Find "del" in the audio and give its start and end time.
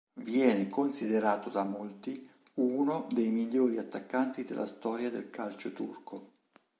5.11-5.29